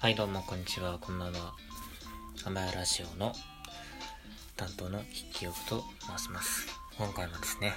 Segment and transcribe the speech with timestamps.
[0.00, 0.96] はいどうもこんにちは。
[0.98, 1.52] こんばんは。
[2.46, 3.34] アマヤラジオの
[4.56, 5.84] 担当の筆記憶と
[6.16, 6.68] 申します。
[6.96, 7.74] 今回もですね、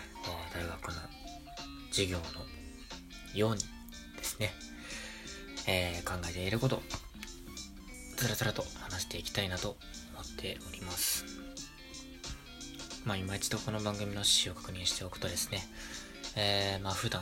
[0.53, 0.93] 大学の
[1.89, 2.23] 授業の
[3.37, 3.61] ように
[4.15, 4.53] ですね、
[5.67, 6.81] えー考えていることを
[8.15, 9.75] つらつらと話していきたいなと
[10.13, 11.25] 思っております。
[13.03, 15.61] まあ今一度この番組の趣旨を確認しておくとですね、
[16.37, 17.21] えーまあ普段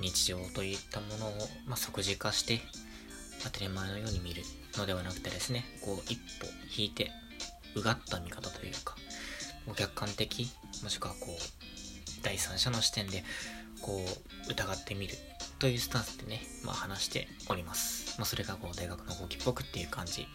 [0.00, 1.32] 日常といったものを、
[1.66, 2.60] まあ、即時化して
[3.46, 4.42] 当たり前のように見る
[4.76, 6.46] のではなくてですねこう一歩
[6.76, 7.10] 引いて
[7.74, 8.96] うがった見方というか
[9.66, 10.50] もう客観的
[10.82, 13.24] もしくはこう第三者の視点で
[13.80, 14.04] こ
[14.48, 15.14] う疑ってみる
[15.58, 20.26] というスタンスでね、まあ、話しております、まあ、それがこう大学の後期っぽくっていう感じ。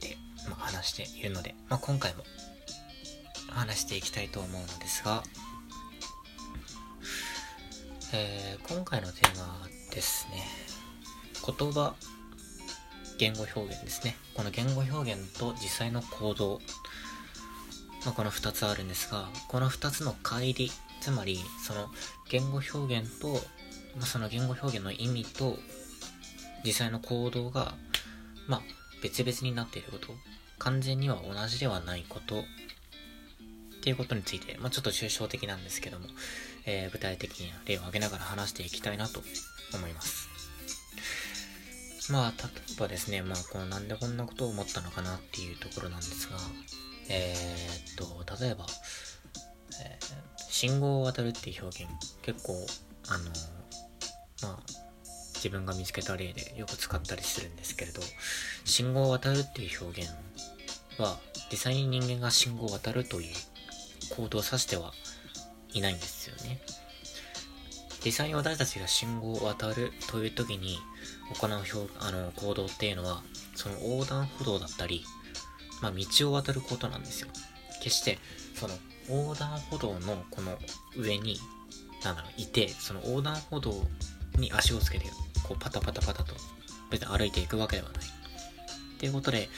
[0.00, 0.16] で、
[0.48, 2.24] まあ、話しているので、まあ、今回も
[3.48, 5.22] 話していきたいと思うのですが
[8.12, 10.63] えー今回のテーマはですね。
[11.46, 11.94] 言葉
[13.18, 14.16] 言語表現ですね。
[14.34, 16.60] この言語表現と実際の行動、
[18.04, 20.70] まあ、この2つあるんですがこの2つの乖離。
[21.00, 21.90] つまりその
[22.30, 23.34] 言語表現と、
[23.96, 25.58] まあ、その言語表現の意味と
[26.64, 27.74] 実際の行動が
[28.48, 28.62] まあ
[29.02, 30.08] 別々になっていること。
[30.58, 32.40] 完全には同じではないこと。
[32.40, 32.44] っ
[33.84, 36.06] ていうことについて、まあ、ちょっと抽象的なんですけども、
[36.64, 39.20] えー具体的に例を挙げながら話していきたいなと
[39.74, 40.33] 思います。
[42.10, 46.36] まあ、例えばですね、まあ、このなんでこんなことを思ったのかなっていうところなんですが、
[47.08, 48.66] えーっと、例えば、
[49.82, 52.54] えー信号を渡るっていう表現、結構、
[53.08, 53.24] あの、
[54.42, 54.58] まあ、
[55.34, 58.00] 自分が見つけた例でよく使ったりするんですけれど、
[58.64, 60.10] 信号を渡るっていう表現
[60.96, 61.18] は、
[61.50, 63.34] 実際に人間が信号を渡るという
[64.16, 64.92] 行動を指しては
[65.72, 66.60] いないんですよね。
[68.04, 70.78] 実際に私たちが信号を渡るという時に
[71.32, 71.50] 行う
[72.00, 73.22] あの行動っていうのは
[73.54, 75.04] その横断歩道だったり、
[75.80, 77.28] まあ、道を渡ることなんですよ。
[77.82, 78.18] 決して
[78.54, 78.74] その
[79.08, 80.58] 横断歩道のこの
[80.96, 81.38] 上に
[82.02, 83.72] なんだろういてその横断歩道
[84.38, 85.06] に足をつけて
[85.42, 86.34] こうパタパタパタと
[86.90, 88.02] 別に歩いていくわけではない。
[88.02, 89.48] っていうことで、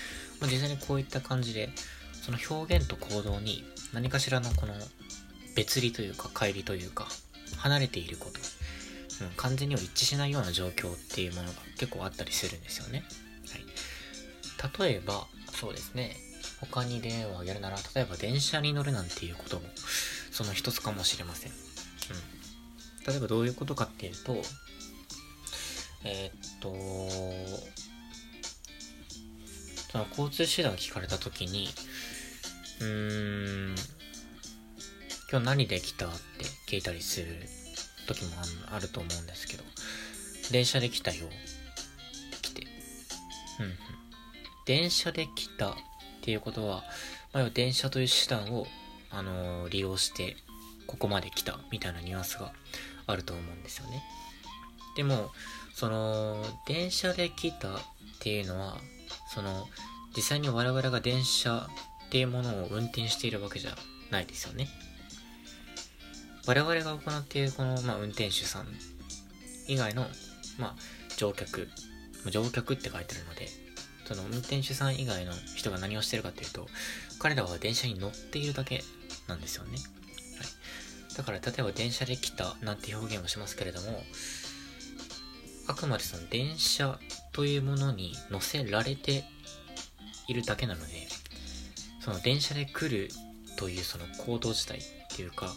[0.41, 1.71] まあ、実際にこういった感じで
[2.13, 4.75] その表現と行動に何かしらのこの
[5.55, 7.07] 別離というか乖離というか
[7.59, 8.41] 離れていること、
[9.37, 13.05] 完全には一致しないような状況っていうものが結構あったりするんですよね、
[13.51, 16.17] はい、例えばそうですね。
[16.61, 19.63] 他に例を挙げるなら例えば電車に乗るなんていうことも
[20.31, 21.59] その一つかもしれません、うん、
[23.13, 24.37] 例えばどういうことかっていうと
[26.05, 26.75] えーっと
[29.93, 31.69] その交通手段を聞かれた時に
[32.81, 33.75] うーん
[35.31, 36.17] 今日何で来たって
[36.69, 37.27] 聞いたりする。
[38.07, 38.31] 時も
[38.73, 39.65] あると思うんですけど、
[40.51, 41.29] 電車で来たよ
[42.43, 42.63] 来て、
[43.61, 43.75] うん。
[44.67, 45.75] 電車で来たっ
[46.23, 46.85] ていうことは、
[47.33, 48.67] まあ、電車という手段を、
[49.11, 50.37] あのー利用して、
[50.87, 52.53] ここまで来たみたいなニュアンスが
[53.07, 54.03] あると思うんですよね。
[54.97, 55.31] でも、
[55.75, 57.81] その、電車で来たっ
[58.21, 58.79] ていうのは、
[59.35, 59.69] その、
[60.17, 61.69] 実際に我々が電車
[62.07, 63.77] っていうものを運転しているわけじゃ
[64.11, 64.69] ないですよね。
[66.47, 68.67] 我々が行っているこの、まあ、運転手さん
[69.67, 70.07] 以外の、
[70.59, 70.75] まあ、
[71.17, 71.69] 乗客、
[72.31, 73.49] 乗客って書いてあるので、
[74.07, 76.69] その運転手さん以外の人が何をしてるかっていうと、
[77.19, 78.85] 彼らは電車に乗っているだけ
[79.27, 79.71] なんですよね。
[79.73, 81.17] はい。
[81.17, 84.05] だから、例えば電車で来たなんて表現をしますけれども、
[85.67, 86.99] あくまでその電車
[87.33, 89.25] というものに乗せられて
[90.29, 91.09] いるだけなので、
[92.01, 93.09] その電車で来る
[93.57, 94.83] というその行動自体っ
[95.17, 95.53] ていうか、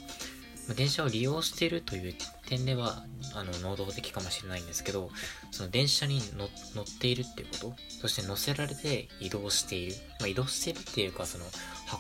[0.75, 2.15] 電車を利用しているという
[2.47, 3.03] 点では
[3.35, 5.09] あの能動的かもしれないんですけど
[5.51, 11.45] その電車に乗っているっていうことそして乗せられて移動している、まあ、移動しているっていうかその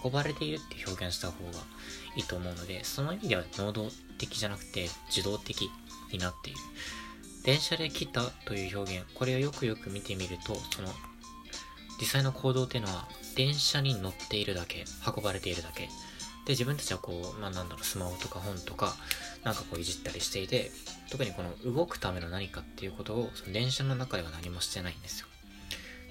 [0.03, 1.51] 運ばれているって表現した方が
[2.15, 5.69] いいと思うのでその意味では能動的じゃなくて受動的
[6.11, 6.59] になっている。
[7.43, 10.89] 電車で来たという表現これをよくよく見てみるとその
[11.99, 15.89] 実際の行動っていうのは電車に乗っているだけ運ばれているだけ。
[16.49, 18.95] で自分たちはこう、まあ、なんだろうスマホとか本とか
[19.43, 20.71] なんかこういじったりしていて
[21.11, 25.27] 特にこの動くための何かっていうことをその電車の中では何もしてないんですよ。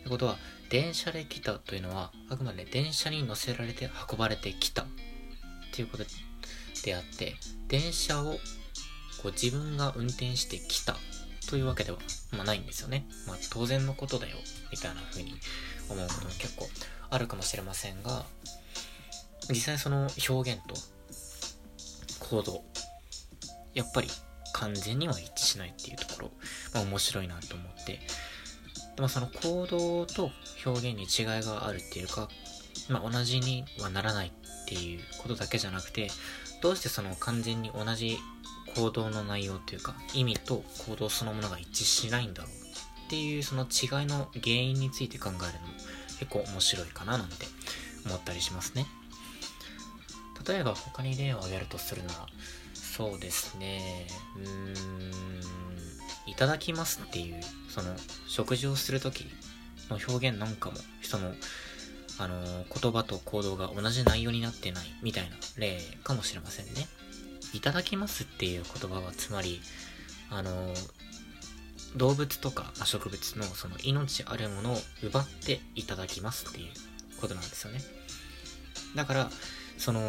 [0.00, 0.36] ってことは
[0.70, 4.82] 電車で来たというのはあくまで電車に乗せられて運ばれてきた。
[4.82, 4.86] っ
[5.72, 6.04] ていうこと
[6.84, 7.34] であって
[7.66, 8.34] 電車を
[9.20, 10.94] こう自分が運転してきた。
[11.50, 11.98] というわけでは、
[12.30, 14.36] まあ、ないんですよね、まあ、当然のことだよ
[14.70, 15.32] みたいな風に
[15.88, 16.68] 思うことも結構
[17.08, 18.26] あるかもしれませんが
[19.48, 20.74] 実際その表現と
[22.20, 22.62] 行動
[23.74, 24.08] やっぱり
[24.52, 26.30] 完全には一致しないっていうところ、
[26.74, 28.00] まあ、面白いなと思って。
[28.98, 30.32] でもその行動と
[30.66, 32.28] 表現に違いがあるっていうか、
[32.88, 34.30] まあ、同じにはならないっ
[34.66, 36.08] ていうことだけじゃなくて
[36.60, 38.18] どうしてその完全に同じ
[38.74, 42.52] 行動の内容というか意味と行動そのものが一致しないんだろう
[43.06, 45.46] っていうその違いの原因について考えるのも
[46.18, 47.46] 結構面白いかななんて
[48.04, 48.86] 思ったりしますね。
[50.48, 52.26] 例えば他に例を挙げるとするなら
[52.74, 54.06] そうですね。
[54.36, 55.12] うーん
[56.26, 57.94] いただきますっていうその
[58.26, 59.26] 食事をする時
[59.88, 61.32] の表現なんかもその
[62.18, 66.86] あの言葉と行動が同じ内容になってないみたいな例かもしれませんね。
[67.54, 69.60] いただきますっていう言葉はつまり
[70.30, 70.74] あの
[71.96, 76.66] 動物とか植物のその命あるものを奪っていただきますっていう
[77.20, 77.80] ことなんですよね。
[78.94, 79.30] だから
[79.78, 80.00] その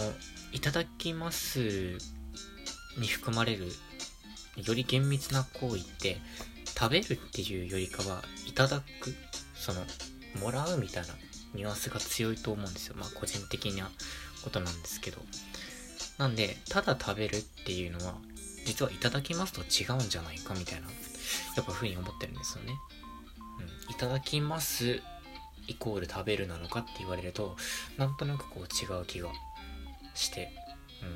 [0.52, 1.98] いただきます
[2.98, 3.68] に含まれる
[4.58, 6.18] より厳密な行為って
[6.78, 9.16] 食べるっていうよりかはいただく
[9.54, 9.82] その
[10.42, 11.14] もらうみたいな
[11.54, 12.96] ニュアンスが強いと思うんですよ。
[12.98, 13.90] まあ個人的な
[14.44, 15.20] ことなんですけど。
[16.18, 18.16] なんでただ食べるっていうのは
[18.66, 20.88] 実はいただきますと違うんじゃないかみたいな
[21.56, 22.74] やっぱふうに思ってるんですよね。
[23.88, 23.94] うん。
[23.94, 25.02] いただきます
[25.68, 27.56] イコール食べるなのかって言われると
[27.98, 29.30] なんとなくこう違う気が
[30.20, 30.52] して
[31.02, 31.10] うん。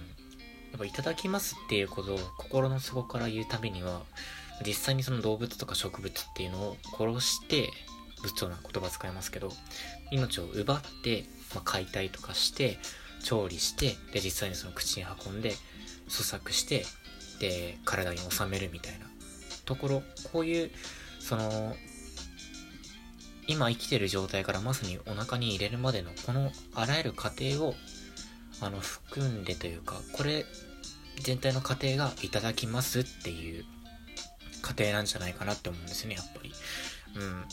[0.71, 4.01] やっぱいただきますっていうことを心の底から言うためには、
[4.65, 7.69] 実際にその動物とか植物っていうのを殺して、
[8.23, 9.51] 仏頂な言葉使いますけど、
[10.11, 12.79] 命を奪って、まあ、解体とかして、
[13.23, 15.53] 調理して、で、実際にその口に運んで、
[16.07, 16.85] 咀嚼して、
[17.39, 19.05] で、体に収めるみたいな。
[19.65, 20.71] ところ、こういう、
[21.19, 21.75] その、
[23.47, 27.75] 今生きてる状態からまさにお腹に入れるまでのこのあらゆる過程を
[28.63, 30.45] あの含んでというかこれ
[31.21, 33.65] 全体の過程がいただきますっていう
[34.61, 36.51] 過程なんじゃないかなって思うんですよねやっぱり。
[37.15, 37.43] うん。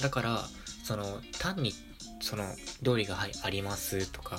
[0.00, 0.44] だから
[0.84, 1.72] その単に
[2.20, 2.44] その
[2.82, 4.38] 料理が、はい、ありますとか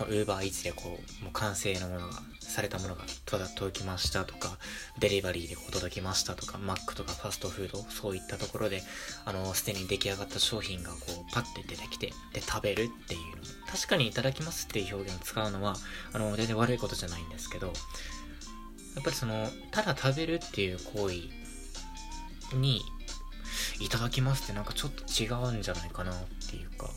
[0.00, 2.14] ウーバーイーツでこうもう完成のものが
[2.54, 3.02] されたものが
[3.56, 4.58] 届きましたとか、
[5.00, 8.80] デリバリーで届きましたとか、マックとかファストフード、そういったところで、
[9.24, 10.98] あの、すでに出来上がった商品がこ
[11.28, 15.74] う、パッて出てきて、で、食べるっていうの、確かにいただきますっていう表現を使うのは、
[16.12, 17.72] あの、全然悪いことじゃないんですけど、や
[19.00, 22.82] っぱりその、ただ食べるっていう行為に、
[23.80, 26.16] いただきますってなんかちょっと違うんじゃないかなっ
[26.48, 26.88] ていうか、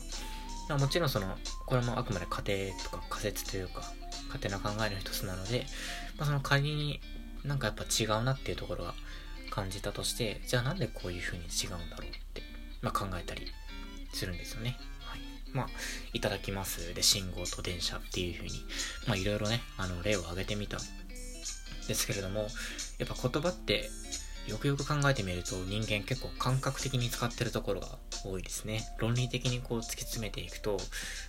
[0.76, 3.82] もちろんその、これもあくまで家庭とか仮説というか、
[4.28, 5.66] 勝手な考えの一つなので、
[6.16, 7.00] まあ、その仮に
[7.44, 8.94] なんかやっぱ違うなっていうところは
[9.50, 12.42] 感じたとして、じゃあなんでこういう風に違うんだろうって、
[12.82, 13.46] まあ、考えたり
[14.12, 14.76] するんですよね。
[15.00, 15.20] はい。
[15.52, 15.68] まあ、
[16.12, 18.64] いただきますで信号と電車っていう風に、
[19.06, 20.80] まあいろいろね、あの例を挙げてみたん
[21.86, 22.48] ですけれども、
[22.98, 23.88] やっぱ言葉って
[24.48, 28.82] よくよく考えてみると人間結構感覚的に使ってるところが多いですね。
[28.98, 30.78] 論理的にこう突き詰めていくと、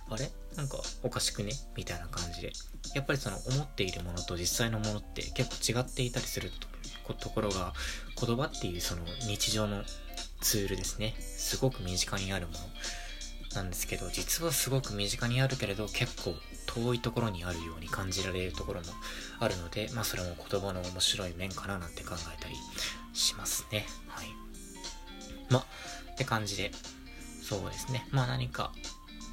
[0.08, 0.30] あれ？
[0.56, 1.52] なんかおかしくね？
[1.76, 2.52] みたいな感じで。
[2.94, 6.50] やっぱりその思っているものと実際のものって結構違っていたりする
[7.18, 7.72] ところが
[8.20, 9.82] 言葉っていうその日常の
[10.40, 11.14] ツールですね。
[11.20, 12.58] すごく身近にあるもの
[13.54, 16.34] なんですけど、実はすごく身近にあるけれど結構
[16.66, 18.86] 遠いところにあるように感じられるところも
[19.40, 22.54] あるので、まあそれも言葉の面白い面かななんて考えたり
[23.12, 23.86] しますね。
[24.08, 24.28] はい。
[25.50, 26.70] ま、って感じで、
[27.42, 28.06] そうですね。
[28.10, 28.72] まあ何か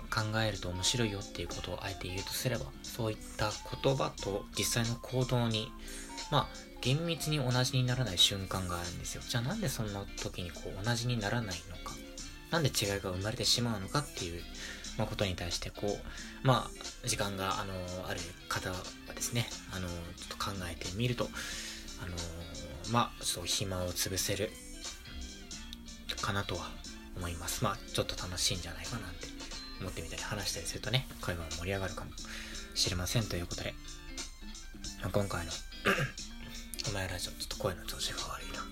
[0.09, 3.51] 考えると面白いよっていうことをあえて言うとすれば、そういった
[3.83, 5.71] 言葉と実際の行動に、
[6.31, 6.47] まあ、
[6.81, 9.21] 厳密に同じにならない瞬間があるんですよ。
[9.27, 11.95] じゃあなんでそんな時にこう同じにならないのか。
[12.51, 14.41] なんで違いが生まれてしまうのかっていう、
[14.97, 15.99] まあ、ことに対してこ
[16.43, 17.73] う、まあ、時間が、あの
[18.07, 18.77] ある方は
[19.13, 21.29] ですね、あのちょっと考えてみると、
[22.01, 22.13] あの
[22.91, 24.49] まあ、ちょっと暇を潰せる
[26.21, 26.69] かなとは
[27.15, 27.63] 思います。
[27.63, 29.27] まあ、ちょっと楽しいんじゃないかなって
[29.79, 32.11] 思ってみたり話したりするとね、会話も盛り上がるかも
[32.75, 33.73] しれませんということで、
[35.01, 35.51] まあ、今回の
[36.89, 38.63] お前ラジオ、ちょっと声の調子が悪いな。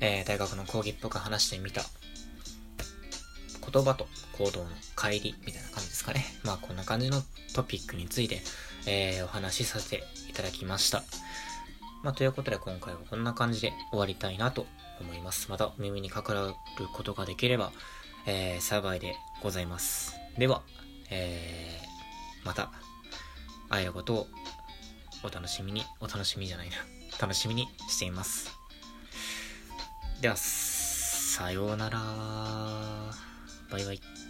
[0.00, 1.82] えー、大学の講義っぽく話してみた
[3.72, 6.24] 言葉と行動の乖離みたいな感じですかね。
[6.44, 7.22] まあこんな感じの
[7.54, 8.40] トピックについて、
[8.86, 11.02] えー、お話しさせていただきました。
[12.02, 14.66] まあということで今回はこんな感じで終わりたいなと
[15.00, 15.50] 思います。
[15.50, 16.54] また耳にかかる
[16.92, 17.72] ことができれば、
[18.26, 20.14] えー、幸いでございます。
[20.36, 20.62] では、
[21.10, 22.70] えー、また
[23.68, 24.26] 会えることを
[25.24, 26.76] お楽しみに、お楽しみじゃないな。
[27.20, 28.56] 楽しみにしています。
[30.20, 31.98] では、さようなら。
[33.70, 34.27] バイバイ。